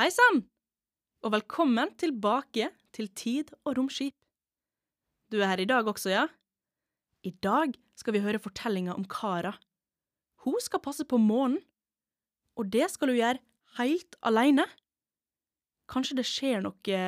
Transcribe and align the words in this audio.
Hei 0.00 0.06
sann, 0.08 0.38
og 1.20 1.34
velkommen 1.34 1.90
tilbake 2.00 2.70
til 2.96 3.10
Tid 3.12 3.50
og 3.68 3.74
romskip. 3.76 4.14
Du 5.28 5.36
er 5.42 5.50
her 5.50 5.60
i 5.60 5.66
dag 5.68 5.84
også, 5.92 6.08
ja? 6.08 6.22
I 7.20 7.34
dag 7.44 7.76
skal 8.00 8.16
vi 8.16 8.22
høre 8.24 8.40
fortellinga 8.40 8.94
om 8.96 9.04
Kara. 9.04 9.52
Hun 10.46 10.56
skal 10.64 10.80
passe 10.80 11.04
på 11.04 11.20
månen, 11.20 11.60
og 12.56 12.72
det 12.72 12.88
skal 12.94 13.12
hun 13.12 13.20
gjøre 13.20 13.44
helt 13.76 14.16
aleine. 14.24 14.64
Kanskje 15.92 16.16
det 16.22 16.28
skjer 16.32 16.64
noe 16.64 17.04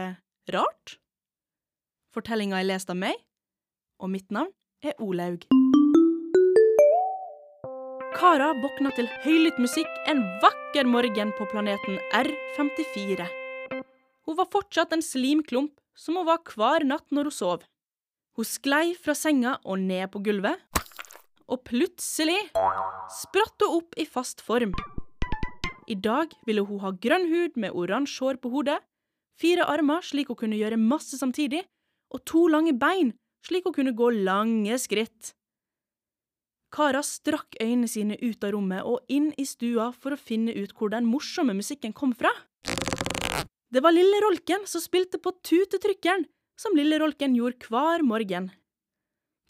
rart? 0.52 0.98
Fortellinga 2.12 2.60
er 2.60 2.68
lest 2.74 2.92
av 2.92 3.00
meg, 3.00 3.16
og 4.04 4.12
mitt 4.12 4.28
navn 4.28 4.52
er 4.84 5.00
Olaug. 5.00 5.48
Kara 8.12 8.50
våkna 8.60 8.90
til 8.92 9.06
høylytt 9.22 9.56
musikk 9.62 9.88
en 10.10 10.20
vakker 10.42 10.88
morgen 10.88 11.30
på 11.38 11.46
planeten 11.48 11.96
R54. 12.14 13.24
Hun 14.28 14.36
var 14.38 14.48
fortsatt 14.52 14.92
en 14.92 15.04
slimklump 15.04 15.72
som 15.98 16.18
hun 16.20 16.28
var 16.28 16.42
hver 16.52 16.84
natt 16.88 17.08
når 17.10 17.30
hun 17.30 17.36
sov. 17.36 17.64
Hun 18.36 18.48
sklei 18.48 18.92
fra 19.00 19.16
senga 19.16 19.56
og 19.64 19.80
ned 19.80 20.12
på 20.12 20.22
gulvet, 20.24 20.60
og 21.48 21.64
plutselig 21.68 22.38
spratt 23.16 23.64
hun 23.64 23.80
opp 23.80 23.96
i 23.96 24.06
fast 24.08 24.44
form. 24.44 24.76
I 25.88 25.96
dag 25.96 26.32
ville 26.46 26.64
hun 26.68 26.84
ha 26.84 26.92
grønn 26.92 27.28
hud 27.32 27.56
med 27.60 27.72
oransje 27.72 28.24
hår 28.24 28.40
på 28.44 28.52
hodet, 28.52 28.78
fire 29.40 29.66
armer 29.68 30.04
slik 30.04 30.28
hun 30.28 30.40
kunne 30.44 30.60
gjøre 30.60 30.80
masse 30.80 31.18
samtidig, 31.18 31.64
og 32.12 32.24
to 32.28 32.46
lange 32.52 32.76
bein 32.76 33.16
slik 33.46 33.64
hun 33.66 33.76
kunne 33.76 33.96
gå 33.96 34.12
lange 34.20 34.78
skritt. 34.78 35.32
Kara 36.72 37.02
strakk 37.04 37.58
øynene 37.60 37.88
sine 37.90 38.16
ut 38.22 38.44
av 38.46 38.54
rommet 38.54 38.86
og 38.88 39.04
inn 39.12 39.28
i 39.36 39.44
stua 39.44 39.90
for 39.92 40.14
å 40.14 40.20
finne 40.20 40.54
ut 40.56 40.72
hvor 40.78 40.92
den 40.94 41.04
morsomme 41.04 41.52
musikken 41.58 41.92
kom 41.92 42.14
fra. 42.16 42.32
Det 43.72 43.82
var 43.84 43.92
lille 43.92 44.20
Rolken 44.24 44.64
som 44.68 44.80
spilte 44.84 45.20
på 45.20 45.34
tutetrykkeren, 45.44 46.24
som 46.56 46.76
lille 46.76 46.96
Rolken 47.00 47.36
gjorde 47.36 47.68
hver 47.68 48.04
morgen. 48.04 48.50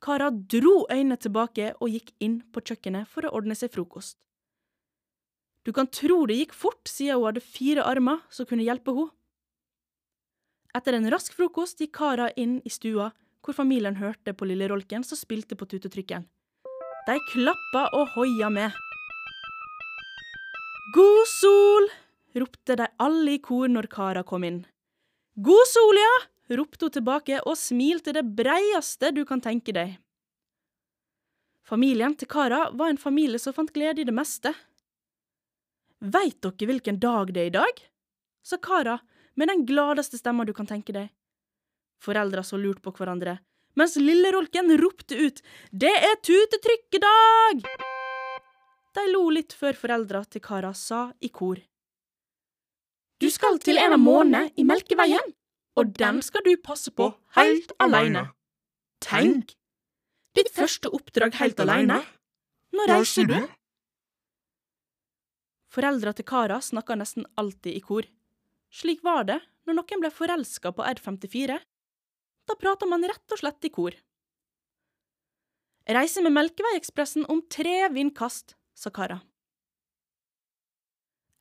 Kara 0.02 0.30
dro 0.30 0.82
øynene 0.90 1.18
tilbake 1.18 1.72
og 1.78 1.94
gikk 1.94 2.10
inn 2.18 2.40
på 2.50 2.62
kjøkkenet 2.66 3.06
for 3.06 3.26
å 3.26 3.32
ordne 3.38 3.54
seg 3.58 3.70
frokost. 3.70 4.18
Du 5.62 5.70
kan 5.70 5.86
tro 5.86 6.24
det 6.26 6.40
gikk 6.40 6.56
fort 6.58 6.90
siden 6.90 7.20
hun 7.20 7.28
hadde 7.28 7.46
fire 7.46 7.86
armer 7.86 8.22
som 8.34 8.48
kunne 8.50 8.66
hjelpe 8.66 8.94
henne. 8.96 9.14
Etter 10.74 10.96
en 10.96 11.10
rask 11.12 11.34
frokost 11.36 11.78
gikk 11.78 11.94
Kara 12.00 12.32
inn 12.34 12.58
i 12.66 12.70
stua, 12.72 13.12
hvor 13.44 13.54
familien 13.54 13.98
hørte 14.00 14.34
på 14.34 14.46
lille 14.48 14.66
Rolken 14.70 15.04
som 15.06 15.18
spilte 15.18 15.54
på 15.58 15.68
tutetrykkeren. 15.70 16.26
De 17.02 17.16
klappa 17.26 17.88
og 17.98 18.12
hoia 18.14 18.46
med. 18.52 18.70
God 20.94 21.24
sol! 21.26 21.88
ropte 22.38 22.76
de 22.78 22.86
alle 23.02 23.34
i 23.34 23.40
kor 23.42 23.66
når 23.68 23.88
Kara 23.90 24.22
kom 24.22 24.46
inn. 24.46 24.60
God 25.34 25.66
sol, 25.66 25.98
ja! 25.98 26.12
ropte 26.54 26.86
hun 26.86 26.94
tilbake 26.94 27.40
og 27.42 27.58
smilte 27.58 28.14
det 28.14 28.22
breieste 28.38 29.10
du 29.16 29.24
kan 29.26 29.42
tenke 29.42 29.74
deg. 29.74 29.96
Familien 31.66 32.14
til 32.14 32.30
Kara 32.30 32.68
var 32.70 32.92
en 32.92 33.02
familie 33.02 33.40
som 33.42 33.56
fant 33.56 33.74
glede 33.74 34.04
i 34.04 34.06
det 34.06 34.14
meste. 34.14 34.54
Veit 35.98 36.38
dere 36.44 36.70
hvilken 36.70 37.02
dag 37.02 37.34
det 37.34 37.48
er 37.48 37.50
i 37.50 37.56
dag? 37.58 37.82
sa 38.46 38.62
Kara 38.62 39.00
med 39.34 39.50
den 39.50 39.66
gladeste 39.66 40.22
stemma 40.22 40.46
du 40.46 40.54
kan 40.54 40.70
tenke 40.70 40.94
deg. 40.94 41.10
Foreldra 42.02 42.46
så 42.46 42.62
lurt 42.62 42.82
på 42.82 42.94
hverandre, 42.94 43.40
mens 43.78 43.96
lille 43.96 44.32
Rolken 44.34 44.72
ropte 44.80 45.16
ut 45.16 45.42
Det 45.70 45.92
er 45.92 46.18
tutetrykkedag! 46.24 47.64
De 48.92 49.04
lo 49.08 49.28
litt 49.32 49.54
før 49.56 49.76
foreldra 49.78 50.24
til 50.28 50.42
Kara 50.44 50.74
sa 50.76 51.06
i 51.24 51.30
kor. 51.32 51.56
Du 53.22 53.30
skal 53.32 53.56
til 53.62 53.78
en 53.80 53.94
av 53.96 54.02
månene 54.02 54.50
i 54.58 54.64
Melkeveien, 54.68 55.32
og 55.78 55.94
den 55.96 56.20
skal 56.26 56.44
du 56.44 56.52
passe 56.60 56.92
på 56.92 57.06
helt 57.38 57.72
aleine. 57.80 58.26
Tenk! 59.00 59.54
Ditt 60.36 60.52
første 60.52 60.90
oppdrag 60.92 61.36
helt 61.40 61.60
aleine. 61.60 62.02
Nå 62.72 62.86
reiser 62.88 63.28
du? 63.28 63.38
Foreldra 65.72 66.12
til 66.16 66.28
Kara 66.28 66.60
snakka 66.60 66.96
nesten 67.00 67.24
alltid 67.40 67.76
i 67.78 67.80
kor. 67.84 68.04
Slik 68.72 69.00
var 69.04 69.24
det 69.28 69.38
når 69.64 69.78
noen 69.78 70.02
ble 70.02 70.10
forelska 70.12 70.72
på 70.76 70.84
R54. 70.84 71.56
Da 72.48 72.56
prater 72.58 72.90
man 72.90 73.04
rett 73.06 73.34
og 73.34 73.40
slett 73.40 73.68
i 73.68 73.72
kor. 73.72 73.96
Reise 75.88 76.22
med 76.22 76.34
Melkeveiekspressen 76.36 77.26
om 77.30 77.42
tre 77.50 77.88
vindkast, 77.90 78.56
sa 78.74 78.90
Kara. 78.94 79.18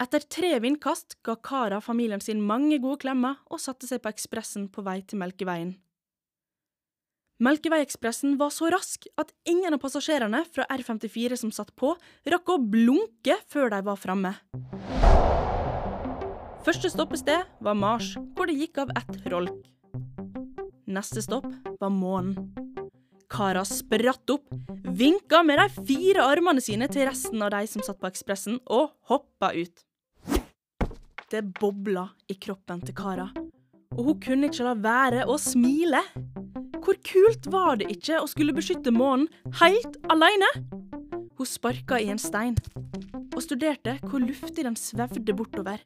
Etter 0.02 0.24
tre 0.26 0.56
vindkast 0.64 1.20
ga 1.22 1.36
Kara 1.38 1.78
familien 1.82 2.22
sin 2.22 2.42
mange 2.42 2.80
gode 2.82 3.04
klemmer 3.04 3.38
og 3.54 3.62
satte 3.62 3.86
seg 3.86 4.02
på 4.02 4.10
ekspressen 4.10 4.66
på 4.74 4.82
vei 4.86 5.02
til 5.06 5.22
Melkeveien. 5.22 5.76
Melkeveiekspressen 7.42 8.36
var 8.38 8.50
så 8.54 8.70
rask 8.74 9.06
at 9.22 9.32
ingen 9.50 9.74
av 9.74 9.82
passasjerene 9.82 10.44
fra 10.54 10.66
R54 10.74 11.38
som 11.42 11.54
satt 11.54 11.74
på, 11.78 11.96
rakk 12.30 12.54
å 12.54 12.60
blunke 12.62 13.38
før 13.50 13.74
de 13.74 13.82
var 13.86 13.98
framme. 13.98 14.36
Første 16.66 16.92
stoppested 16.94 17.46
var 17.66 17.78
Mars, 17.78 18.14
hvor 18.38 18.50
det 18.50 18.60
gikk 18.62 18.84
av 18.84 18.94
ett 18.94 19.26
rolk. 19.34 19.66
Neste 20.92 21.22
stopp 21.24 21.46
var 21.80 21.90
månen. 21.90 22.52
Kara 23.32 23.64
spratt 23.66 24.30
opp, 24.34 24.50
vinka 24.84 25.40
med 25.44 25.62
de 25.62 25.86
fire 25.88 26.26
armene 26.28 26.60
sine 26.60 26.90
til 26.92 27.06
resten 27.08 27.40
av 27.46 27.54
de 27.54 27.62
som 27.72 27.84
satt 27.86 28.02
på 28.02 28.10
Ekspressen, 28.10 28.58
og 28.68 28.92
hoppa 29.08 29.54
ut. 29.56 29.86
Det 31.32 31.46
bobla 31.62 32.10
i 32.28 32.36
kroppen 32.36 32.84
til 32.84 32.98
Kara, 32.98 33.30
og 33.96 34.02
hun 34.10 34.20
kunne 34.26 34.52
ikke 34.52 34.68
la 34.68 34.76
være 34.84 35.24
å 35.32 35.40
smile. 35.40 36.04
Hvor 36.82 37.00
kult 37.08 37.48
var 37.54 37.80
det 37.80 37.88
ikke 37.96 38.20
å 38.20 38.28
skulle 38.28 38.58
beskytte 38.58 38.92
månen 38.92 39.30
helt 39.62 39.96
alene? 40.12 40.52
Hun 41.40 41.48
sparka 41.48 42.02
i 42.04 42.12
en 42.12 42.20
stein, 42.20 42.60
og 43.32 43.40
studerte 43.46 43.96
hvor 44.04 44.20
luftig 44.20 44.68
den 44.68 44.76
svevde 44.76 45.38
bortover. 45.40 45.80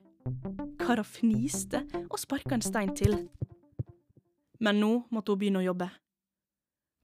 Kara 0.81 1.05
fniste 1.05 1.85
og 2.07 2.17
sparka 2.17 2.57
en 2.57 2.65
stein 2.65 2.97
til. 2.97 3.19
Men 4.65 4.81
nå 4.81 4.91
måtte 5.13 5.33
hun 5.33 5.41
begynne 5.41 5.61
å 5.61 5.67
jobbe. 5.67 5.91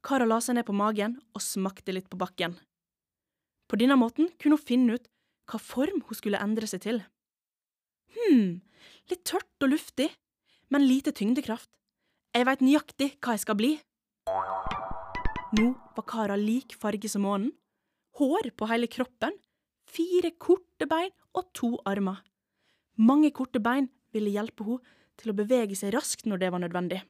Kara 0.01 0.25
la 0.25 0.39
seg 0.41 0.57
ned 0.57 0.65
på 0.65 0.73
magen 0.73 1.19
og 1.35 1.43
smakte 1.45 1.93
litt 1.93 2.09
på 2.09 2.17
bakken. 2.17 2.55
På 3.69 3.77
denne 3.77 3.97
måten 3.99 4.31
kunne 4.41 4.57
hun 4.57 4.67
finne 4.67 4.97
ut 4.97 5.05
hva 5.51 5.59
form 5.61 6.01
hun 6.07 6.17
skulle 6.17 6.41
endre 6.41 6.67
seg 6.67 6.81
til. 6.87 7.03
Hm, 8.15 8.59
litt 9.11 9.23
tørt 9.29 9.63
og 9.63 9.71
luftig, 9.75 10.09
men 10.73 10.87
lite 10.87 11.13
tyngdekraft. 11.15 11.69
Jeg 12.33 12.47
veit 12.47 12.63
nøyaktig 12.65 13.09
hva 13.19 13.35
jeg 13.35 13.43
skal 13.43 13.59
bli. 13.59 13.71
Nå 15.59 15.67
var 15.97 16.07
Kara 16.07 16.37
lik 16.39 16.73
farge 16.79 17.11
som 17.11 17.25
månen, 17.27 17.51
hår 18.17 18.51
på 18.55 18.67
hele 18.71 18.87
kroppen, 18.91 19.35
fire 19.87 20.31
korte 20.39 20.87
bein 20.87 21.11
og 21.35 21.51
to 21.57 21.75
armer. 21.87 22.21
Mange 22.97 23.31
korte 23.35 23.59
bein 23.63 23.89
ville 24.15 24.31
hjelpe 24.31 24.67
henne 24.67 24.97
til 25.19 25.31
å 25.31 25.37
bevege 25.37 25.75
seg 25.77 25.93
raskt 25.93 26.25
når 26.25 26.41
det 26.41 26.51
var 26.53 26.63
nødvendig. 26.63 27.01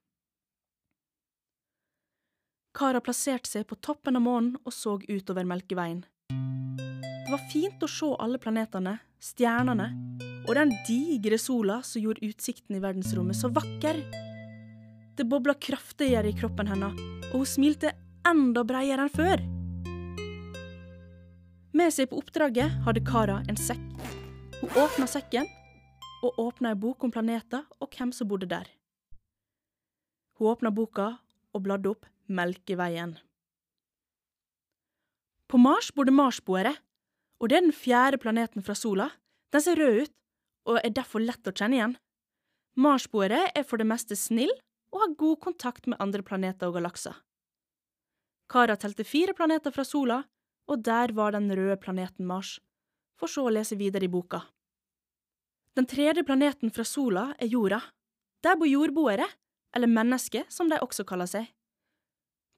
Kara 2.81 2.97
plasserte 2.97 3.45
seg 3.45 3.67
på 3.69 3.75
toppen 3.77 4.17
av 4.17 4.23
månen 4.25 4.55
og 4.65 4.73
så 4.73 4.95
utover 5.05 5.45
Melkeveien. 5.45 5.99
Det 6.33 7.29
var 7.29 7.43
fint 7.51 7.83
å 7.85 7.89
se 7.93 8.09
alle 8.17 8.39
planetene, 8.41 8.95
stjernene 9.21 9.85
og 10.47 10.55
den 10.57 10.73
digre 10.87 11.37
sola 11.37 11.77
som 11.85 12.01
gjorde 12.01 12.25
utsikten 12.25 12.79
i 12.79 12.81
verdensrommet 12.81 13.37
så 13.37 13.51
vakker. 13.53 14.01
Det 15.13 15.29
bobla 15.29 15.53
kraftigere 15.61 16.33
i 16.33 16.35
kroppen 16.41 16.73
hennes, 16.73 16.97
og 17.29 17.43
hun 17.43 17.53
smilte 17.53 17.93
enda 18.25 18.65
bredere 18.65 19.05
enn 19.05 19.13
før. 19.13 19.45
Med 21.77 21.93
seg 21.93 22.09
på 22.09 22.17
oppdraget 22.17 22.81
hadde 22.87 23.05
Kara 23.05 23.43
en 23.45 23.61
sekk. 23.61 23.89
Hun 24.57 24.77
åpna 24.87 25.05
sekken, 25.05 25.45
og 26.25 26.47
åpna 26.49 26.73
ei 26.73 26.81
bok 26.81 27.05
om 27.05 27.13
planeter 27.13 27.61
og 27.77 27.93
hvem 27.93 28.09
som 28.09 28.25
bodde 28.33 28.49
der. 28.49 28.65
Hun 30.41 30.55
åpna 30.55 30.73
boka 30.73 31.19
og 31.53 31.65
bladde 31.65 31.91
opp 31.91 32.07
Melkeveien. 32.31 33.17
På 35.51 35.59
Mars 35.59 35.91
bor 35.91 36.07
det 36.07 36.15
marsboere, 36.15 36.71
og 37.41 37.49
det 37.49 37.57
er 37.57 37.65
den 37.65 37.75
fjerde 37.75 38.19
planeten 38.21 38.63
fra 38.63 38.75
sola. 38.77 39.09
Den 39.51 39.63
ser 39.63 39.79
rød 39.79 40.03
ut, 40.05 40.13
og 40.69 40.79
er 40.79 40.93
derfor 40.95 41.23
lett 41.23 41.47
å 41.49 41.51
kjenne 41.51 41.77
igjen. 41.77 41.97
Marsboere 42.79 43.49
er 43.51 43.65
for 43.67 43.81
det 43.81 43.89
meste 43.89 44.15
snill 44.15 44.53
og 44.93 45.01
har 45.03 45.17
god 45.19 45.39
kontakt 45.43 45.89
med 45.91 45.99
andre 46.03 46.23
planeter 46.23 46.69
og 46.69 46.77
galakser. 46.77 47.17
Kara 48.51 48.77
telte 48.79 49.03
fire 49.07 49.35
planeter 49.35 49.71
fra 49.75 49.83
sola, 49.87 50.21
og 50.71 50.83
der 50.83 51.11
var 51.15 51.35
den 51.35 51.51
røde 51.51 51.77
planeten 51.79 52.27
Mars, 52.27 52.59
for 53.19 53.31
så 53.31 53.47
å 53.47 53.53
lese 53.53 53.79
videre 53.79 54.07
i 54.07 54.11
boka. 54.11 54.43
Den 55.75 55.87
tredje 55.87 56.23
planeten 56.27 56.71
fra 56.71 56.83
sola 56.87 57.29
er 57.39 57.51
jorda. 57.51 57.79
Der 58.43 58.57
bor 58.59 58.67
jordboere, 58.67 59.27
eller 59.75 59.87
menneske, 59.87 60.43
som 60.49 60.69
de 60.69 60.79
også 60.81 61.05
kaller 61.07 61.29
seg. 61.29 61.47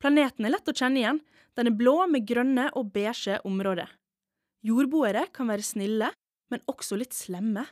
Planeten 0.01 0.45
er 0.45 0.55
lett 0.55 0.67
å 0.67 0.75
kjenne 0.75 0.99
igjen, 0.99 1.21
den 1.55 1.69
er 1.69 1.77
blå 1.77 2.07
med 2.09 2.25
grønne 2.27 2.69
og 2.77 2.91
beige 2.95 3.37
områder. 3.47 3.91
Jordboere 4.63 5.27
kan 5.35 5.49
være 5.51 5.65
snille, 5.65 6.09
men 6.51 6.63
også 6.67 6.97
litt 6.99 7.13
slemme. 7.13 7.65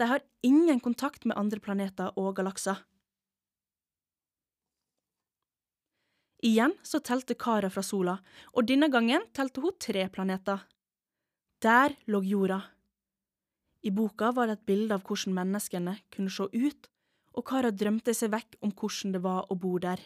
de 0.00 0.06
har 0.08 0.22
ingen 0.42 0.80
kontakt 0.80 1.24
med 1.24 1.36
andre 1.36 1.60
planeter 1.60 2.12
og 2.16 2.36
galakser. 2.36 2.78
Igjen 6.40 6.72
så 6.82 7.02
telte 7.04 7.34
Kara 7.34 7.68
fra 7.68 7.82
sola, 7.84 8.16
og 8.56 8.64
denne 8.64 8.88
gangen 8.88 9.26
telte 9.36 9.60
hun 9.60 9.76
tre 9.78 10.08
planeter. 10.08 10.64
Der 11.60 11.92
lå 12.06 12.22
jorda. 12.24 12.62
I 13.84 13.90
boka 13.90 14.30
var 14.32 14.48
det 14.48 14.58
et 14.58 14.66
bilde 14.66 14.96
av 14.96 15.04
hvordan 15.04 15.36
menneskene 15.36 15.98
kunne 16.10 16.32
se 16.32 16.48
ut, 16.48 16.89
og 17.40 17.46
Kara 17.48 17.70
drømte 17.72 18.12
seg 18.16 18.34
vekk 18.34 18.58
om 18.60 18.72
hvordan 18.76 19.14
det 19.16 19.22
var 19.24 19.48
å 19.48 19.56
bo 19.56 19.78
der. 19.80 20.00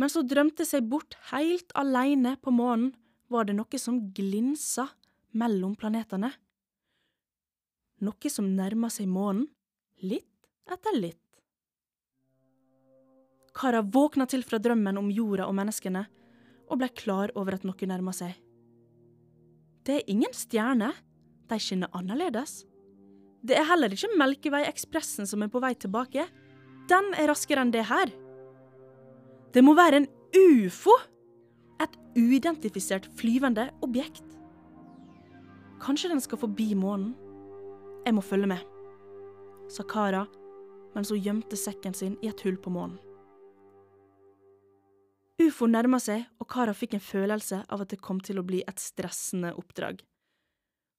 Mens 0.00 0.16
hun 0.18 0.26
drømte 0.26 0.66
seg 0.66 0.88
bort 0.90 1.14
helt 1.30 1.70
alene 1.78 2.34
på 2.42 2.50
månen, 2.50 2.90
var 3.30 3.46
det 3.46 3.54
noe 3.56 3.78
som 3.80 4.00
glinsa 4.12 4.88
mellom 5.38 5.76
planetene. 5.78 6.32
Noe 8.02 8.32
som 8.32 8.50
nærma 8.56 8.90
seg 8.90 9.06
månen, 9.08 9.46
litt 10.02 10.26
etter 10.68 10.98
litt. 10.98 11.20
Kara 13.54 13.82
våkna 13.84 14.26
til 14.26 14.42
fra 14.48 14.58
drømmen 14.60 14.98
om 14.98 15.12
jorda 15.12 15.46
og 15.46 15.54
menneskene, 15.56 16.02
og 16.72 16.80
ble 16.80 16.88
klar 16.96 17.32
over 17.38 17.58
at 17.58 17.66
noe 17.68 17.88
nærma 17.88 18.14
seg. 18.16 18.34
Det 19.86 20.00
er 20.00 20.10
ingen 20.10 20.34
stjerner, 20.34 20.96
de 21.48 21.58
skinner 21.60 21.92
annerledes. 21.94 22.62
Det 23.42 23.56
er 23.58 23.66
heller 23.66 23.92
ikke 23.92 24.12
Melkevei-ekspressen 24.18 25.26
som 25.26 25.42
er 25.42 25.50
på 25.50 25.62
vei 25.62 25.72
tilbake. 25.74 26.28
Den 26.90 27.10
er 27.18 27.30
raskere 27.30 27.64
enn 27.64 27.72
det 27.74 27.86
her. 27.88 28.12
Det 29.52 29.64
må 29.64 29.74
være 29.78 30.02
en 30.02 30.10
ufo! 30.38 30.94
Et 31.82 31.96
uidentifisert 32.14 33.08
flyvende 33.18 33.66
objekt. 33.82 34.22
Kanskje 35.82 36.12
den 36.12 36.22
skal 36.22 36.38
forbi 36.38 36.68
månen? 36.78 37.16
Jeg 38.06 38.14
må 38.14 38.22
følge 38.22 38.50
med, 38.50 38.62
sa 39.70 39.84
Kara 39.86 40.24
mens 40.92 41.08
hun 41.08 41.22
gjemte 41.22 41.56
sekken 41.56 41.94
sin 41.96 42.18
i 42.20 42.28
et 42.28 42.42
hull 42.44 42.58
på 42.60 42.70
månen. 42.72 42.98
Ufo 45.40 45.66
nærma 45.66 45.98
seg, 46.02 46.26
og 46.38 46.46
Kara 46.52 46.74
fikk 46.76 46.98
en 46.98 47.02
følelse 47.02 47.62
av 47.72 47.82
at 47.82 47.94
det 47.94 48.02
kom 48.04 48.20
til 48.22 48.38
å 48.38 48.44
bli 48.46 48.60
et 48.68 48.82
stressende 48.82 49.54
oppdrag. 49.58 50.02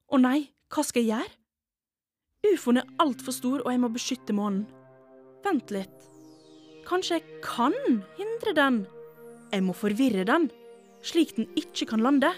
Å 0.10 0.20
nei, 0.20 0.50
hva 0.74 0.84
skal 0.84 1.06
jeg 1.06 1.14
gjøre? 1.14 1.43
Ufoen 2.44 2.82
er 2.82 2.90
altfor 3.00 3.32
stor, 3.32 3.62
og 3.64 3.70
jeg 3.72 3.80
må 3.80 3.90
beskytte 3.94 4.36
månen. 4.36 4.66
Vent 5.46 5.72
litt. 5.72 6.10
Kanskje 6.84 7.22
jeg 7.22 7.38
kan 7.44 7.76
hindre 8.18 8.52
den? 8.58 8.82
Jeg 9.54 9.64
må 9.64 9.76
forvirre 9.78 10.26
den, 10.28 10.50
slik 11.06 11.32
den 11.38 11.48
ikke 11.60 11.88
kan 11.94 12.04
lande. 12.04 12.34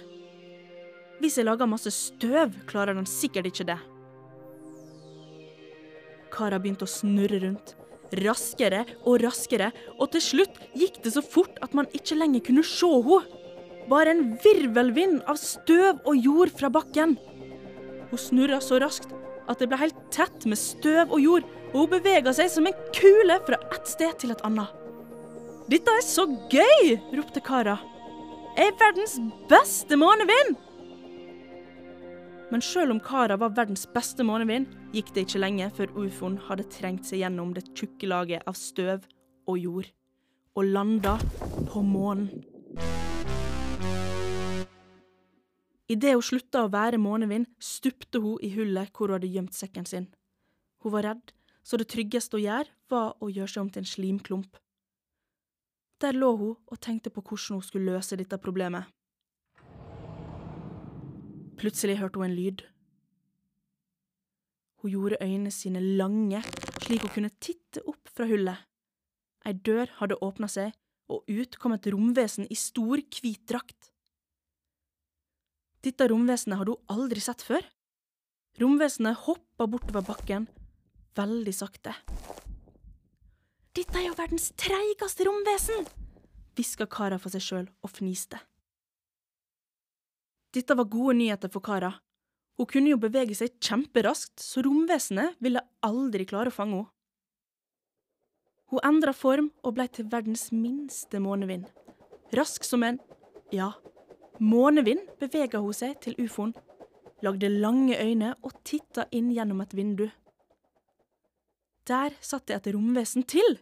Hvis 1.22 1.40
jeg 1.40 1.48
lager 1.48 1.70
masse 1.70 1.90
støv, 1.96 2.54
klarer 2.70 2.98
den 2.98 3.10
sikkert 3.10 3.50
ikke 3.50 3.66
det. 3.72 3.80
Kara 6.36 6.60
begynte 6.62 6.86
å 6.86 6.92
snurre 6.92 7.40
rundt, 7.42 7.74
raskere 8.22 8.84
og 9.08 9.24
raskere, 9.24 9.72
og 9.98 10.12
til 10.14 10.22
slutt 10.22 10.62
gikk 10.78 11.02
det 11.02 11.16
så 11.16 11.24
fort 11.26 11.58
at 11.66 11.74
man 11.78 11.90
ikke 11.98 12.20
lenger 12.20 12.46
kunne 12.46 12.68
se 12.68 12.92
henne. 13.08 13.42
Bare 13.86 14.16
en 14.16 14.32
virvelvind 14.42 15.20
av 15.30 15.38
støv 15.38 16.00
og 16.10 16.18
jord 16.18 16.54
fra 16.58 16.72
bakken. 16.74 17.20
Hun 18.10 18.22
snurra 18.22 18.58
så 18.62 18.80
raskt 18.82 19.12
at 19.50 19.62
det 19.62 19.70
ble 19.70 19.80
helt 19.80 19.98
tett 20.14 20.46
med 20.50 20.60
støv 20.60 21.14
og 21.14 21.22
jord, 21.22 21.48
og 21.74 21.80
hun 21.84 21.94
bevega 21.98 22.34
seg 22.36 22.50
som 22.52 22.68
en 22.70 22.78
kule 22.96 23.38
fra 23.48 23.60
et 23.76 23.90
sted 23.90 24.16
til 24.22 24.34
et 24.34 24.44
annet. 24.48 24.72
Dette 25.70 25.92
er 25.92 26.06
så 26.06 26.28
gøy! 26.52 26.96
ropte 27.18 27.42
Kara. 27.42 27.80
Jeg 28.56 28.72
er 28.72 28.80
verdens 28.80 29.18
beste 29.50 29.98
månevind! 30.00 30.56
Men 32.52 32.62
selv 32.62 32.94
om 32.94 33.00
Kara 33.02 33.36
var 33.42 33.56
verdens 33.58 33.88
beste 33.90 34.24
månevind, 34.24 34.70
gikk 34.94 35.10
det 35.16 35.26
ikke 35.26 35.42
lenge 35.42 35.72
før 35.76 35.96
ufoen 36.06 36.38
hadde 36.46 36.68
trengt 36.72 37.10
seg 37.10 37.24
gjennom 37.24 37.56
det 37.58 37.66
tjukke 37.74 38.08
laget 38.08 38.46
av 38.48 38.56
støv 38.56 39.10
og 39.50 39.58
jord, 39.60 39.90
og 40.56 40.70
landa 40.78 41.18
på 41.74 41.82
månen. 41.84 42.30
Idet 45.92 46.16
hun 46.16 46.26
slutta 46.26 46.64
å 46.66 46.72
være 46.74 46.98
månevind, 46.98 47.46
stupte 47.62 48.22
hun 48.22 48.42
i 48.42 48.50
hullet 48.56 48.90
hvor 48.90 49.12
hun 49.12 49.20
hadde 49.20 49.30
gjemt 49.30 49.54
sekken 49.54 49.86
sin. 49.86 50.08
Hun 50.82 50.94
var 50.96 51.06
redd, 51.06 51.34
så 51.66 51.78
det 51.78 51.90
tryggeste 51.94 52.38
å 52.38 52.42
gjøre 52.42 52.74
var 52.90 53.14
å 53.22 53.30
gjøre 53.30 53.52
seg 53.54 53.62
om 53.64 53.70
til 53.74 53.84
en 53.84 53.90
slimklump. 53.90 54.58
Der 56.02 56.18
lå 56.18 56.32
hun 56.38 56.56
og 56.58 56.82
tenkte 56.82 57.14
på 57.14 57.22
hvordan 57.22 57.60
hun 57.60 57.66
skulle 57.66 57.94
løse 57.94 58.18
dette 58.18 58.42
problemet. 58.42 58.90
Plutselig 61.56 62.00
hørte 62.02 62.20
hun 62.20 62.28
en 62.28 62.36
lyd. 62.36 62.66
Hun 64.82 64.92
gjorde 64.92 65.22
øynene 65.22 65.54
sine 65.54 65.82
lange, 65.82 66.42
slik 66.84 67.06
hun 67.06 67.14
kunne 67.14 67.36
titte 67.40 67.82
opp 67.88 68.10
fra 68.12 68.28
hullet. 68.30 68.66
Ei 69.46 69.54
dør 69.54 69.94
hadde 70.02 70.18
åpna 70.26 70.50
seg, 70.50 70.74
og 71.10 71.26
ut 71.30 71.58
kom 71.62 71.74
et 71.78 71.88
romvesen 71.94 72.50
i 72.50 72.58
stor, 72.58 72.98
hvit 72.98 73.46
drakt. 73.50 73.95
Dette 75.86 76.08
romvesenet 76.10 76.58
hadde 76.58 76.74
hun 76.74 76.96
aldri 76.96 77.22
sett 77.22 77.44
før. 77.46 77.62
Romvesenet 78.58 79.20
hoppa 79.28 79.68
bortover 79.70 80.06
bakken, 80.08 80.48
veldig 81.18 81.54
sakte. 81.54 81.94
Dette 83.76 84.00
er 84.00 84.08
jo 84.08 84.16
verdens 84.18 84.50
treigeste 84.58 85.28
romvesen, 85.28 85.86
hviska 86.56 86.88
Kara 86.90 87.20
for 87.22 87.34
seg 87.34 87.44
sjøl 87.44 87.68
og 87.84 87.92
fniste. 87.92 88.40
Dette 90.56 90.78
var 90.80 90.88
gode 90.90 91.18
nyheter 91.20 91.52
for 91.52 91.62
Kara. 91.62 91.92
Hun 92.56 92.70
kunne 92.72 92.94
jo 92.94 93.00
bevege 93.04 93.36
seg 93.36 93.58
kjemperaskt, 93.60 94.40
så 94.40 94.64
romvesenet 94.64 95.36
ville 95.44 95.62
aldri 95.86 96.26
klare 96.26 96.50
å 96.50 96.56
fange 96.56 96.80
henne. 96.80 96.92
Hun 98.74 98.82
endra 98.82 99.12
form 99.14 99.52
og 99.62 99.76
blei 99.78 99.86
til 99.94 100.08
verdens 100.10 100.48
minste 100.50 101.20
månevind. 101.22 101.68
Rask 102.34 102.66
som 102.66 102.82
en, 102.84 102.98
ja, 103.54 103.68
Månevind 104.40 105.14
bevega 105.20 105.62
hun 105.64 105.76
seg 105.76 105.96
til 106.04 106.18
ufoen, 106.20 106.52
lagde 107.24 107.48
lange 107.50 107.96
øyne 107.96 108.34
og 108.44 108.56
titta 108.68 109.06
inn 109.16 109.30
gjennom 109.32 109.62
et 109.64 109.76
vindu. 109.78 110.10
Der 111.88 112.16
satt 112.20 112.48
det 112.50 112.58
et 112.58 112.74
romvesen 112.76 113.24
til. 113.24 113.60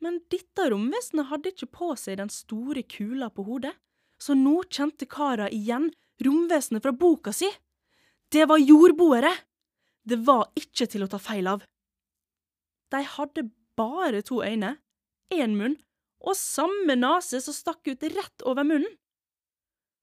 Men 0.00 0.20
dette 0.30 0.68
romvesenet 0.70 1.28
hadde 1.28 1.52
ikke 1.52 1.68
på 1.74 1.90
seg 1.98 2.20
den 2.20 2.30
store 2.32 2.84
kula 2.86 3.28
på 3.34 3.44
hodet, 3.44 3.74
så 4.18 4.34
nå 4.38 4.62
kjente 4.70 5.08
Kara 5.10 5.48
igjen 5.50 5.90
romvesenet 6.24 6.82
fra 6.82 6.94
boka 6.94 7.34
si. 7.34 7.50
Det 8.30 8.46
var 8.48 8.62
jordboere! 8.62 9.34
Det 10.08 10.16
var 10.24 10.48
ikke 10.56 10.86
til 10.88 11.04
å 11.04 11.10
ta 11.10 11.18
feil 11.20 11.50
av. 11.50 11.64
De 12.88 13.02
hadde 13.04 13.50
bare 13.76 14.22
to 14.24 14.40
øyne, 14.40 14.78
én 15.34 15.58
munn 15.58 15.76
og 16.24 16.38
samme 16.38 16.96
nese 16.96 17.42
som 17.44 17.54
stakk 17.54 17.84
ut 17.90 18.06
rett 18.14 18.46
over 18.48 18.64
munnen 18.64 18.96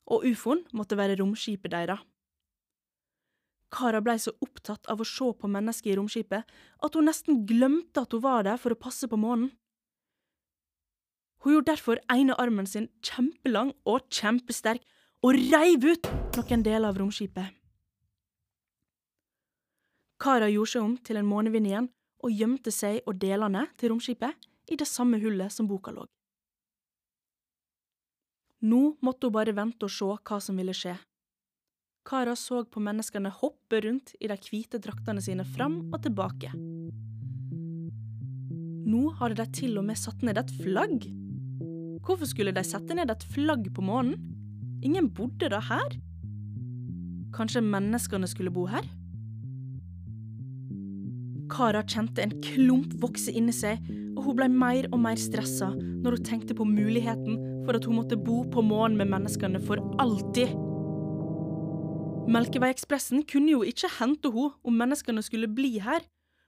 og 0.05 0.25
ufoen 0.29 0.63
måtte 0.77 0.97
være 0.99 1.17
romskipet 1.21 1.73
deres. 1.73 2.03
Kara 3.75 3.99
blei 4.03 4.15
så 4.21 4.31
opptatt 4.45 4.87
av 4.91 5.01
å 5.01 5.07
se 5.07 5.27
på 5.35 5.49
mennesket 5.51 5.91
i 5.91 5.95
romskipet 5.97 6.55
at 6.85 6.95
hun 6.95 7.09
nesten 7.09 7.43
glemte 7.49 8.05
at 8.05 8.13
hun 8.13 8.23
var 8.23 8.45
der 8.47 8.61
for 8.61 8.75
å 8.75 8.79
passe 8.79 9.09
på 9.11 9.19
månen. 9.19 9.49
Hun 11.43 11.57
gjorde 11.57 11.73
derfor 11.73 11.99
ene 12.09 12.37
armen 12.41 12.69
sin 12.69 12.87
kjempelang 13.05 13.73
og 13.85 14.07
kjempesterk 14.13 14.85
og 15.25 15.37
reiv 15.51 15.85
ut 15.85 16.09
noen 16.37 16.63
deler 16.65 16.89
av 16.89 16.97
romskipet. 17.01 17.51
Kara 20.21 20.47
gjorde 20.49 20.71
seg 20.71 20.85
om 20.85 20.95
til 21.05 21.19
en 21.19 21.27
månevind 21.27 21.67
igjen 21.69 21.91
og 22.23 22.33
gjemte 22.33 22.71
seg 22.73 23.01
og 23.05 23.19
delene 23.21 23.67
til 23.77 23.91
romskipet 23.91 24.47
i 24.71 24.77
det 24.79 24.87
samme 24.89 25.19
hullet 25.21 25.53
som 25.53 25.67
boka 25.69 25.93
lå. 25.93 26.05
Nå 28.65 28.95
måtte 29.05 29.27
hun 29.27 29.35
bare 29.35 29.53
vente 29.53 29.85
og 29.85 29.93
se 29.93 30.07
hva 30.07 30.39
som 30.41 30.57
ville 30.57 30.73
skje. 30.73 30.95
Kara 32.05 32.35
så 32.37 32.63
på 32.69 32.81
menneskene 32.81 33.31
hoppe 33.33 33.81
rundt 33.85 34.13
i 34.21 34.29
de 34.29 34.37
hvite 34.41 34.79
draktene 34.81 35.21
sine 35.21 35.45
fram 35.45 35.79
og 35.91 35.99
tilbake. 36.05 36.51
Nå 38.85 39.03
hadde 39.19 39.37
de 39.41 39.45
til 39.59 39.77
og 39.81 39.85
med 39.87 39.97
satt 39.97 40.21
ned 40.25 40.37
et 40.41 40.53
flagg. 40.61 41.05
Hvorfor 42.05 42.29
skulle 42.29 42.53
de 42.53 42.63
sette 42.65 42.97
ned 42.97 43.09
et 43.09 43.25
flagg 43.33 43.69
på 43.73 43.85
månen? 43.85 44.19
Ingen 44.85 45.09
bodde 45.17 45.49
da 45.49 45.61
her? 45.65 45.97
Kanskje 47.33 47.65
menneskene 47.65 48.29
skulle 48.29 48.53
bo 48.53 48.67
her? 48.69 48.85
Kara 51.49 51.81
kjente 51.85 52.21
en 52.23 52.37
klump 52.45 52.93
vokse 53.01 53.33
inni 53.33 53.53
seg, 53.53 53.81
og 54.15 54.29
hun 54.29 54.39
ble 54.39 54.49
mer 54.53 54.87
og 54.91 55.01
mer 55.03 55.19
stressa 55.21 55.73
når 55.75 56.17
hun 56.17 56.25
tenkte 56.29 56.57
på 56.57 56.65
muligheten 56.69 57.54
for 57.65 57.77
at 57.77 57.85
hun 57.87 57.97
måtte 57.99 58.17
bo 58.19 58.43
på 58.53 58.63
månen 58.65 58.97
med 58.99 59.09
menneskene 59.11 59.61
for 59.65 59.81
alltid. 60.01 60.53
Melkeveiekspressen 62.25 63.25
kunne 63.29 63.53
jo 63.53 63.65
ikke 63.65 63.89
hente 63.99 64.31
henne 64.33 64.53
om 64.65 64.77
menneskene 64.79 65.21
skulle 65.25 65.49
bli 65.49 65.75
her, 65.83 66.05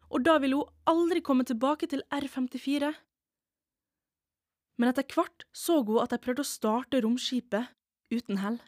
og 0.09 0.23
da 0.25 0.37
ville 0.41 0.61
hun 0.61 0.73
aldri 0.89 1.21
komme 1.21 1.45
tilbake 1.45 1.89
til 1.89 2.01
R54. 2.13 2.93
Men 4.77 4.91
etter 4.91 5.05
hvert 5.13 5.45
så 5.57 5.81
hun 5.83 6.01
at 6.01 6.13
de 6.13 6.21
prøvde 6.21 6.45
å 6.45 6.49
starte 6.49 7.01
romskipet 7.03 7.73
uten 8.13 8.41
hell. 8.41 8.59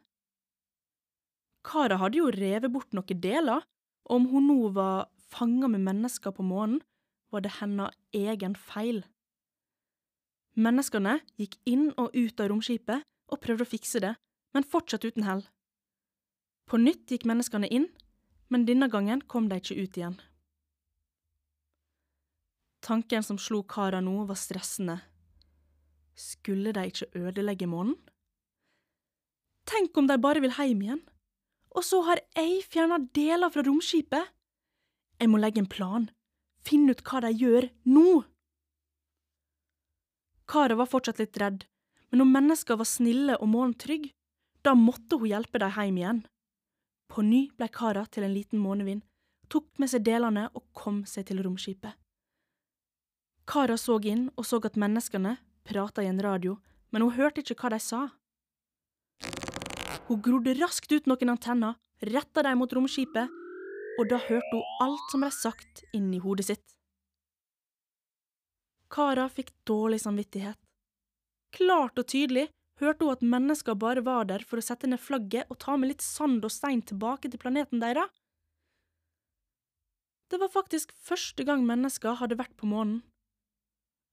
Kara 1.66 2.00
hadde 2.02 2.18
jo 2.22 2.32
revet 2.34 2.72
bort 2.74 2.94
noen 2.96 3.22
deler, 3.22 3.66
og 4.10 4.16
om 4.16 4.28
hun 4.32 4.48
nå 4.50 4.60
var 4.74 5.10
fanga 5.30 5.70
med 5.70 5.86
mennesker 5.86 6.34
på 6.34 6.46
månen, 6.46 6.82
var 7.30 7.46
det 7.46 7.58
hennes 7.60 7.94
egen 8.16 8.56
feil. 8.58 9.04
Menneskene 10.60 11.20
gikk 11.40 11.56
inn 11.70 11.92
og 11.96 12.12
ut 12.16 12.42
av 12.42 12.50
romskipet 12.52 13.06
og 13.32 13.40
prøvde 13.40 13.64
å 13.64 13.70
fikse 13.70 14.02
det, 14.04 14.16
men 14.56 14.66
fortsatt 14.68 15.06
uten 15.08 15.24
hell. 15.24 15.46
På 16.68 16.80
nytt 16.82 17.12
gikk 17.14 17.24
menneskene 17.30 17.70
inn, 17.72 17.88
men 18.52 18.66
denne 18.68 18.90
gangen 18.92 19.22
kom 19.32 19.48
de 19.48 19.60
ikke 19.62 19.78
ut 19.80 20.00
igjen. 20.00 20.18
Tanken 22.84 23.24
som 23.24 23.40
slo 23.40 23.62
Kara 23.64 24.02
nå, 24.04 24.26
var 24.28 24.40
stressende. 24.40 24.98
Skulle 26.20 26.74
de 26.76 26.88
ikke 26.90 27.08
ødelegge 27.16 27.68
månen? 27.70 27.96
Tenk 29.70 29.96
om 29.98 30.08
de 30.10 30.18
bare 30.20 30.42
vil 30.44 30.56
hjem 30.58 30.82
igjen? 30.84 31.02
Og 31.78 31.86
så 31.86 32.02
har 32.08 32.20
jeg 32.36 32.64
fjerna 32.68 32.98
deler 33.16 33.52
fra 33.54 33.64
romskipet? 33.64 34.32
Jeg 35.20 35.30
må 35.30 35.40
legge 35.40 35.62
en 35.62 35.70
plan, 35.70 36.10
finne 36.66 36.96
ut 36.96 37.04
hva 37.06 37.22
de 37.24 37.32
gjør 37.38 37.70
nå. 37.92 38.24
Kara 40.50 40.76
var 40.76 40.90
fortsatt 40.90 41.20
litt 41.22 41.38
redd, 41.38 41.66
men 42.10 42.24
om 42.26 42.32
mennesker 42.34 42.80
var 42.80 42.90
snille 42.90 43.36
og 43.38 43.52
månen 43.52 43.76
trygg, 43.78 44.10
da 44.66 44.74
måtte 44.74 45.20
hun 45.22 45.30
hjelpe 45.30 45.62
dem 45.62 45.76
hjem 45.76 46.00
igjen. 46.02 46.22
På 47.10 47.22
ny 47.26 47.44
ble 47.58 47.68
Kara 47.74 48.06
til 48.10 48.26
en 48.26 48.34
liten 48.34 48.62
månevind, 48.62 49.04
tok 49.50 49.70
med 49.82 49.92
seg 49.92 50.06
delene 50.06 50.48
og 50.54 50.66
kom 50.74 51.04
seg 51.10 51.28
til 51.30 51.44
romskipet. 51.46 51.94
Kara 53.50 53.78
så 53.82 53.98
inn 54.06 54.28
og 54.38 54.46
så 54.46 54.60
at 54.66 54.78
menneskene 54.78 55.38
prata 55.66 56.04
i 56.06 56.10
en 56.10 56.22
radio, 56.22 56.58
men 56.90 57.06
hun 57.06 57.14
hørte 57.18 57.42
ikke 57.42 57.58
hva 57.62 57.74
de 57.74 57.80
sa. 57.82 58.02
Hun 60.10 60.22
grodde 60.26 60.58
raskt 60.58 60.90
ut 60.90 61.06
noen 61.10 61.36
antenner, 61.36 61.78
retta 62.02 62.42
dem 62.46 62.62
mot 62.62 62.74
romskipet, 62.74 63.30
og 64.00 64.10
da 64.10 64.18
hørte 64.18 64.54
hun 64.54 64.86
alt 64.86 65.14
som 65.14 65.26
ble 65.26 65.32
sagt 65.34 65.86
inni 65.94 66.22
hodet 66.24 66.50
sitt. 66.50 66.79
Kara 68.90 69.28
fikk 69.30 69.52
dårlig 69.70 70.02
samvittighet. 70.02 70.58
Klart 71.56 72.00
og 72.00 72.08
tydelig 72.10 72.48
hørte 72.82 73.06
hun 73.06 73.14
at 73.14 73.26
mennesker 73.36 73.78
bare 73.78 74.04
var 74.06 74.28
der 74.30 74.46
for 74.46 74.62
å 74.62 74.66
sette 74.66 74.90
ned 74.90 75.02
flagget 75.02 75.50
og 75.50 75.60
ta 75.62 75.76
med 75.78 75.94
litt 75.94 76.06
sand 76.06 76.46
og 76.46 76.54
stein 76.54 76.82
tilbake 76.82 77.30
til 77.30 77.42
planeten 77.42 77.82
deres. 77.84 78.10
Det 80.30 80.38
var 80.38 80.54
faktisk 80.54 80.94
første 80.94 81.44
gang 81.46 81.66
mennesker 81.66 82.20
hadde 82.20 82.38
vært 82.38 82.54
på 82.58 82.70
månen. 82.70 83.02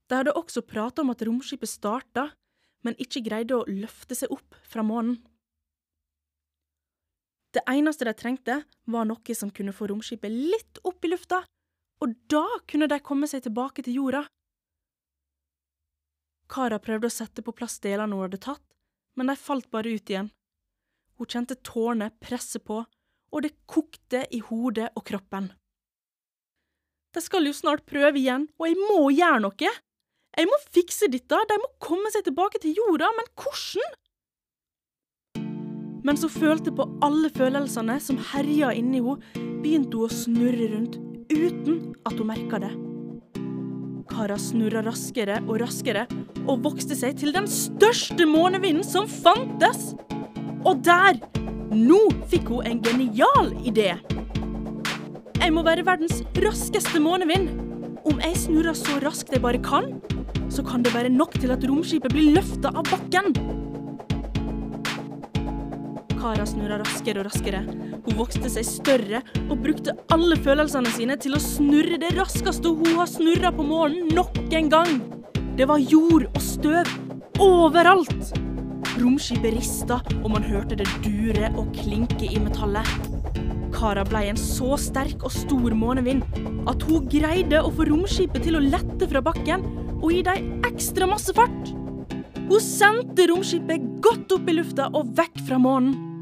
De 0.09 0.21
hadde 0.21 0.37
også 0.38 0.62
prata 0.64 1.02
om 1.02 1.12
at 1.12 1.23
romskipet 1.26 1.68
starta, 1.68 2.30
men 2.87 2.97
ikke 3.02 3.25
greide 3.26 3.56
å 3.56 3.66
løfte 3.68 4.16
seg 4.16 4.33
opp 4.33 4.56
fra 4.64 4.85
månen. 4.87 5.18
Det 7.52 7.64
eneste 7.73 8.04
de 8.06 8.12
trengte, 8.16 8.56
var 8.85 9.06
noe 9.09 9.35
som 9.37 9.50
kunne 9.50 9.73
få 9.73 9.88
romskipet 9.90 10.33
litt 10.33 10.80
opp 10.85 11.04
i 11.04 11.11
lufta, 11.11 11.42
og 12.04 12.16
da 12.30 12.45
kunne 12.68 12.88
de 12.88 12.99
komme 13.00 13.28
seg 13.30 13.47
tilbake 13.47 13.85
til 13.85 13.97
jorda. 14.00 14.26
Kara 16.50 16.79
prøvde 16.83 17.11
å 17.11 17.12
sette 17.12 17.43
på 17.43 17.55
plass 17.57 17.79
delene 17.83 18.15
hun 18.15 18.26
hadde 18.26 18.43
tatt, 18.43 18.62
men 19.17 19.31
de 19.31 19.37
falt 19.41 19.69
bare 19.73 19.95
ut 19.97 20.11
igjen. 20.12 20.31
Hun 21.17 21.31
kjente 21.33 21.57
tårene 21.65 22.11
presse 22.23 22.61
på, 22.61 22.83
og 23.33 23.43
det 23.43 23.55
kokte 23.71 24.25
i 24.31 24.41
hodet 24.45 24.91
og 24.95 25.07
kroppen. 25.09 25.50
De 27.17 27.23
skal 27.25 27.49
jo 27.49 27.55
snart 27.57 27.87
prøve 27.88 28.21
igjen, 28.21 28.49
og 28.61 28.69
jeg 28.69 28.79
må 28.81 29.09
gjøre 29.15 29.43
noe! 29.47 29.75
Jeg 30.37 30.50
må 30.50 30.57
fikse 30.69 31.09
dette, 31.09 31.38
de 31.49 31.57
må 31.62 31.71
komme 31.81 32.11
seg 32.12 32.26
tilbake 32.26 32.61
til 32.61 32.76
jorda, 32.76 33.09
men 33.17 33.31
hvordan? 33.41 33.95
Mens 36.07 36.23
hun 36.23 36.35
følte 36.35 36.75
på 36.76 36.85
alle 37.03 37.33
følelsene 37.35 37.97
som 38.05 38.21
herja 38.35 38.75
inni 38.76 39.00
henne, 39.00 39.17
begynte 39.65 39.97
hun 39.97 40.07
å 40.07 40.12
snurre 40.12 40.69
rundt 40.76 41.00
uten 41.33 41.97
at 42.05 42.21
hun 42.21 42.29
merka 42.29 42.61
det. 42.62 42.86
Kara 44.16 44.38
snurra 44.40 44.80
raskere 44.80 45.42
og 45.44 45.58
raskere 45.61 46.06
og 46.49 46.62
vokste 46.64 46.96
seg 46.96 47.18
til 47.20 47.35
den 47.37 47.44
største 47.52 48.25
månevinden 48.25 48.87
som 48.87 49.04
fantes. 49.11 49.90
Og 50.64 50.80
der! 50.87 51.18
Nå 51.76 51.99
fikk 52.30 52.49
hun 52.49 52.64
en 52.64 52.80
genial 52.80 53.50
idé. 53.61 53.90
Jeg 55.37 55.52
må 55.52 55.66
være 55.66 55.85
verdens 55.85 56.23
raskeste 56.40 57.02
månevind. 57.02 57.50
Om 58.08 58.23
jeg 58.25 58.40
snurrer 58.40 58.78
så 58.78 58.96
raskt 59.04 59.37
jeg 59.37 59.44
bare 59.44 59.61
kan, 59.61 59.92
så 60.49 60.64
kan 60.64 60.87
det 60.87 60.94
være 60.96 61.12
nok 61.12 61.37
til 61.37 61.52
at 61.52 61.68
romskipet 61.68 62.16
blir 62.16 62.32
løfta 62.38 62.73
av 62.73 62.88
bakken. 62.88 63.35
Kara 66.26 66.42
snurra 66.42 66.80
raskere 66.80 67.21
og 67.23 67.28
raskere. 67.28 67.61
Hun 68.02 68.16
vokste 68.18 68.49
seg 68.50 68.64
større 68.66 69.21
og 69.45 69.61
brukte 69.62 69.92
alle 70.11 70.35
følelsene 70.42 70.90
sine 70.90 71.14
til 71.23 71.37
å 71.37 71.42
snurre 71.42 72.00
det 72.02 72.09
raskeste 72.16 72.73
hun 72.80 72.97
har 72.99 73.06
snurra 73.06 73.52
på 73.54 73.62
månen 73.62 74.09
nok 74.16 74.40
en 74.59 74.71
gang. 74.73 74.97
Det 75.54 75.68
var 75.71 75.78
jord 75.78 76.25
og 76.26 76.40
støv 76.42 76.90
overalt. 77.38 78.33
Romskipet 78.97 79.54
rista, 79.54 80.00
og 80.25 80.33
man 80.33 80.49
hørte 80.49 80.80
det 80.80 80.88
dure 81.04 81.52
og 81.52 81.71
klinke 81.78 82.26
i 82.26 82.42
metallet. 82.42 82.90
Kara 83.76 84.02
ble 84.09 84.25
en 84.33 84.40
så 84.40 84.75
sterk 84.83 85.23
og 85.23 85.30
stor 85.30 85.78
månevind 85.78 86.26
at 86.66 86.88
hun 86.88 87.06
greide 87.12 87.62
å 87.62 87.71
få 87.71 87.87
romskipet 87.87 88.49
til 88.49 88.59
å 88.59 88.64
lette 88.66 89.06
fra 89.12 89.23
bakken 89.23 89.62
og 90.00 90.11
gi 90.11 90.25
dem 90.26 90.66
ekstra 90.66 91.06
masse 91.06 91.38
fart. 91.38 91.71
Hun 92.50 92.59
sendte 92.59 93.30
romskipet 93.30 93.87
godt 94.02 94.35
opp 94.40 94.50
i 94.50 94.59
lufta 94.59 94.90
og 94.90 95.14
vekk 95.14 95.45
fra 95.47 95.62
månen. 95.62 96.15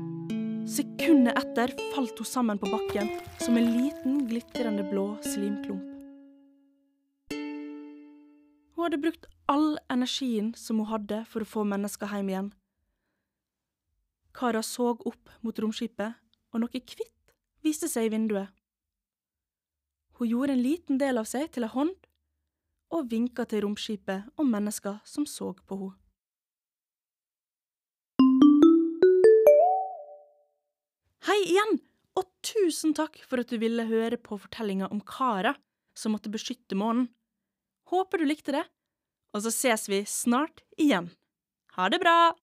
Sekundet 0.65 1.37
etter 1.37 1.75
falt 1.93 2.19
hun 2.19 2.25
sammen 2.25 2.59
på 2.59 2.71
bakken 2.73 3.11
som 3.37 3.57
en 3.57 3.67
liten, 3.77 4.23
glitrende 4.29 4.81
blå 4.89 5.11
slimklump. 5.21 5.85
Hun 8.73 8.85
hadde 8.87 8.99
brukt 9.03 9.27
all 9.45 9.77
energien 9.93 10.55
som 10.57 10.81
hun 10.81 10.89
hadde 10.89 11.19
for 11.29 11.45
å 11.45 11.51
få 11.51 11.65
mennesker 11.69 12.09
hjem 12.09 12.31
igjen. 12.33 12.49
Kara 14.33 14.63
så 14.65 14.95
opp 14.95 15.35
mot 15.45 15.61
romskipet, 15.61 16.17
og 16.57 16.63
noe 16.63 16.73
hvitt 16.73 17.35
viste 17.61 17.91
seg 17.93 18.09
i 18.09 18.15
vinduet. 18.17 18.49
Hun 20.17 20.31
gjorde 20.31 20.57
en 20.57 20.65
liten 20.65 21.03
del 21.03 21.21
av 21.21 21.29
seg 21.29 21.53
til 21.53 21.69
ei 21.69 21.75
hånd 21.75 22.09
og 22.95 23.13
vinka 23.13 23.45
til 23.51 23.67
romskipet 23.67 24.33
og 24.39 24.49
mennesker 24.49 25.03
som 25.05 25.29
så 25.29 25.53
på 25.69 25.81
henne. 25.83 26.04
Hei 31.25 31.39
igjen, 31.41 31.79
og 32.21 32.27
tusen 32.45 32.93
takk 32.93 33.15
for 33.25 33.41
at 33.41 33.49
du 33.49 33.57
ville 33.57 33.87
høre 33.89 34.19
på 34.21 34.37
fortellinga 34.37 34.91
om 34.93 34.99
Kara 35.09 35.55
som 35.97 36.13
måtte 36.13 36.29
beskytte 36.29 36.77
månen. 36.77 37.07
Håper 37.89 38.21
du 38.21 38.27
likte 38.29 38.53
det, 38.53 38.65
og 39.33 39.41
så 39.41 39.53
ses 39.55 39.89
vi 39.89 40.03
snart 40.05 40.61
igjen. 40.77 41.09
Ha 41.79 41.89
det 41.89 42.03
bra! 42.03 42.35